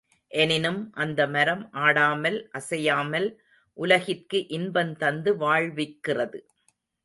எனினும் 0.31 0.79
அந்த 0.93 1.27
மரம் 1.27 1.61
ஆடாமல் 1.81 2.49
அசையாமல் 2.51 3.27
உலகிற்கு 3.77 4.39
இன்பந்தந்து 4.49 5.33
வாழ்விக்கிறது. 5.37 6.39